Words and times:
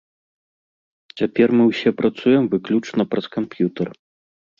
Цяпер 1.19 1.47
мы 1.59 1.63
ўсе 1.71 1.89
працуем 1.99 2.43
выключна 2.53 3.07
праз 3.13 3.25
камп'ютар. 3.37 3.93